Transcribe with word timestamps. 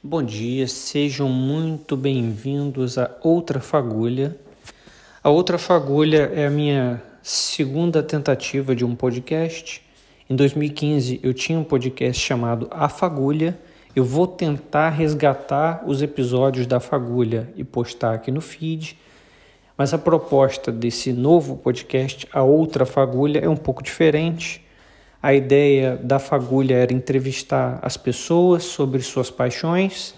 Bom 0.00 0.22
dia, 0.22 0.68
sejam 0.68 1.28
muito 1.28 1.96
bem-vindos 1.96 2.96
a 2.96 3.10
Outra 3.20 3.58
Fagulha. 3.58 4.38
A 5.24 5.28
Outra 5.28 5.58
Fagulha 5.58 6.30
é 6.32 6.46
a 6.46 6.50
minha 6.50 7.02
segunda 7.20 8.00
tentativa 8.00 8.76
de 8.76 8.84
um 8.84 8.94
podcast. 8.94 9.82
Em 10.30 10.36
2015 10.36 11.18
eu 11.20 11.34
tinha 11.34 11.58
um 11.58 11.64
podcast 11.64 12.24
chamado 12.24 12.68
A 12.70 12.88
Fagulha. 12.88 13.58
Eu 13.94 14.04
vou 14.04 14.28
tentar 14.28 14.90
resgatar 14.90 15.82
os 15.84 16.00
episódios 16.00 16.64
da 16.64 16.78
Fagulha 16.78 17.52
e 17.56 17.64
postar 17.64 18.14
aqui 18.14 18.30
no 18.30 18.40
feed. 18.40 18.96
Mas 19.76 19.92
a 19.92 19.98
proposta 19.98 20.70
desse 20.70 21.12
novo 21.12 21.56
podcast, 21.56 22.24
A 22.32 22.44
Outra 22.44 22.86
Fagulha, 22.86 23.40
é 23.40 23.48
um 23.48 23.56
pouco 23.56 23.82
diferente. 23.82 24.64
A 25.28 25.34
ideia 25.34 25.94
da 26.02 26.18
fagulha 26.18 26.74
era 26.74 26.90
entrevistar 26.90 27.78
as 27.82 27.98
pessoas 27.98 28.64
sobre 28.64 29.02
suas 29.02 29.30
paixões, 29.30 30.14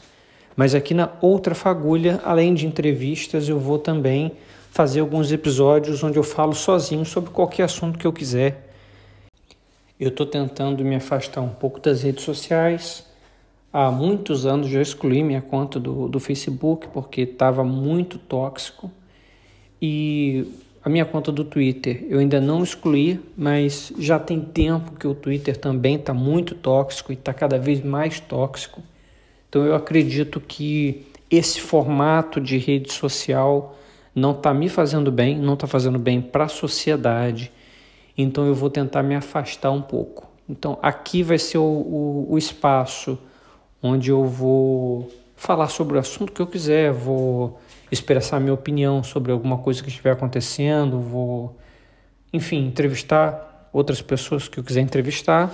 mas 0.54 0.72
aqui 0.72 0.94
na 0.94 1.10
outra 1.20 1.52
fagulha, 1.52 2.20
além 2.24 2.54
de 2.54 2.64
entrevistas, 2.64 3.48
eu 3.48 3.58
vou 3.58 3.76
também 3.76 4.30
fazer 4.70 5.00
alguns 5.00 5.32
episódios 5.32 6.04
onde 6.04 6.16
eu 6.16 6.22
falo 6.22 6.54
sozinho 6.54 7.04
sobre 7.04 7.30
qualquer 7.30 7.64
assunto 7.64 7.98
que 7.98 8.06
eu 8.06 8.12
quiser. 8.12 8.72
Eu 9.98 10.10
estou 10.10 10.24
tentando 10.24 10.84
me 10.84 10.94
afastar 10.94 11.40
um 11.40 11.48
pouco 11.48 11.80
das 11.80 12.04
redes 12.04 12.22
sociais. 12.22 13.04
Há 13.72 13.90
muitos 13.90 14.46
anos 14.46 14.68
já 14.68 14.80
excluí 14.80 15.24
minha 15.24 15.42
conta 15.42 15.80
do, 15.80 16.06
do 16.06 16.20
Facebook 16.20 16.86
porque 16.86 17.22
estava 17.22 17.64
muito 17.64 18.16
tóxico. 18.16 18.88
E 19.82 20.46
a 20.82 20.88
minha 20.88 21.04
conta 21.04 21.30
do 21.30 21.44
Twitter 21.44 22.06
eu 22.08 22.18
ainda 22.18 22.40
não 22.40 22.62
excluí, 22.62 23.20
mas 23.36 23.92
já 23.98 24.18
tem 24.18 24.40
tempo 24.40 24.92
que 24.92 25.06
o 25.06 25.14
Twitter 25.14 25.56
também 25.56 25.96
está 25.96 26.14
muito 26.14 26.54
tóxico 26.54 27.12
e 27.12 27.14
está 27.14 27.34
cada 27.34 27.58
vez 27.58 27.84
mais 27.84 28.18
tóxico. 28.18 28.82
Então 29.48 29.64
eu 29.64 29.74
acredito 29.74 30.40
que 30.40 31.06
esse 31.30 31.60
formato 31.60 32.40
de 32.40 32.56
rede 32.56 32.92
social 32.92 33.76
não 34.14 34.32
está 34.32 34.54
me 34.54 34.68
fazendo 34.68 35.12
bem, 35.12 35.38
não 35.38 35.54
está 35.54 35.66
fazendo 35.66 35.98
bem 35.98 36.20
para 36.20 36.44
a 36.44 36.48
sociedade. 36.48 37.52
Então 38.16 38.46
eu 38.46 38.54
vou 38.54 38.70
tentar 38.70 39.02
me 39.02 39.14
afastar 39.14 39.70
um 39.70 39.82
pouco. 39.82 40.28
Então 40.48 40.78
aqui 40.80 41.22
vai 41.22 41.38
ser 41.38 41.58
o, 41.58 41.62
o, 41.62 42.26
o 42.30 42.38
espaço 42.38 43.18
onde 43.82 44.10
eu 44.10 44.24
vou 44.24 45.10
falar 45.40 45.68
sobre 45.68 45.96
o 45.96 45.98
assunto 45.98 46.32
que 46.32 46.40
eu 46.42 46.46
quiser, 46.46 46.92
vou 46.92 47.58
expressar 47.90 48.38
minha 48.38 48.52
opinião 48.52 49.02
sobre 49.02 49.32
alguma 49.32 49.56
coisa 49.56 49.82
que 49.82 49.88
estiver 49.88 50.10
acontecendo, 50.10 51.00
vou, 51.00 51.56
enfim, 52.30 52.66
entrevistar 52.66 53.70
outras 53.72 54.02
pessoas 54.02 54.48
que 54.48 54.60
eu 54.60 54.62
quiser 54.62 54.82
entrevistar. 54.82 55.50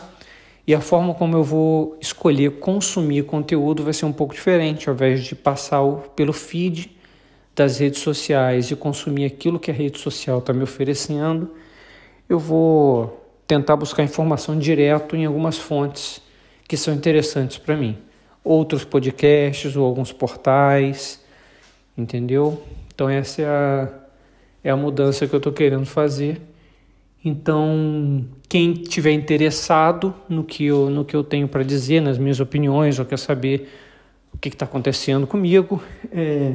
E 0.66 0.74
a 0.74 0.80
forma 0.80 1.14
como 1.14 1.36
eu 1.36 1.44
vou 1.44 1.96
escolher 2.00 2.58
consumir 2.58 3.26
conteúdo 3.26 3.84
vai 3.84 3.92
ser 3.92 4.06
um 4.06 4.12
pouco 4.12 4.34
diferente, 4.34 4.88
ao 4.88 4.94
invés 4.96 5.22
de 5.22 5.36
passar 5.36 5.80
pelo 6.16 6.32
feed 6.32 6.90
das 7.54 7.78
redes 7.78 8.00
sociais 8.00 8.72
e 8.72 8.74
consumir 8.74 9.24
aquilo 9.24 9.60
que 9.60 9.70
a 9.70 9.74
rede 9.74 10.00
social 10.00 10.40
está 10.40 10.52
me 10.52 10.64
oferecendo, 10.64 11.52
eu 12.28 12.40
vou 12.40 13.24
tentar 13.46 13.76
buscar 13.76 14.02
informação 14.02 14.58
direto 14.58 15.14
em 15.14 15.26
algumas 15.26 15.56
fontes 15.56 16.20
que 16.66 16.76
são 16.76 16.92
interessantes 16.92 17.56
para 17.56 17.76
mim. 17.76 17.96
Outros 18.46 18.84
podcasts 18.84 19.76
ou 19.76 19.84
alguns 19.84 20.12
portais 20.12 21.26
entendeu? 21.96 22.62
Então 22.94 23.08
essa 23.08 23.42
é 23.42 23.46
a, 23.46 23.88
é 24.64 24.70
a 24.70 24.76
mudança 24.76 25.26
que 25.26 25.34
eu 25.34 25.38
estou 25.38 25.52
querendo 25.52 25.86
fazer. 25.86 26.40
Então, 27.24 28.24
quem 28.48 28.72
tiver 28.72 29.12
interessado 29.12 30.14
no 30.28 30.44
que 30.44 30.66
eu, 30.66 30.88
no 30.90 31.04
que 31.04 31.16
eu 31.16 31.24
tenho 31.24 31.48
para 31.48 31.64
dizer, 31.64 32.00
nas 32.00 32.18
minhas 32.18 32.38
opiniões, 32.38 32.98
ou 32.98 33.04
quer 33.04 33.18
saber 33.18 33.68
o 34.32 34.38
que 34.38 34.48
está 34.48 34.64
acontecendo 34.64 35.26
comigo, 35.26 35.82
é, 36.12 36.54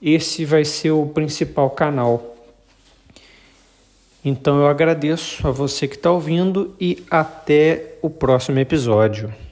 esse 0.00 0.44
vai 0.44 0.64
ser 0.64 0.92
o 0.92 1.06
principal 1.06 1.68
canal. 1.70 2.34
Então 4.24 4.58
eu 4.58 4.66
agradeço 4.66 5.46
a 5.46 5.50
você 5.50 5.86
que 5.86 5.96
está 5.96 6.10
ouvindo 6.10 6.74
e 6.80 7.04
até 7.10 7.98
o 8.00 8.08
próximo 8.08 8.58
episódio. 8.58 9.43